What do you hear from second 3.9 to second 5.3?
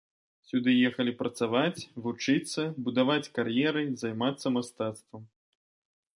займацца мастацтвам.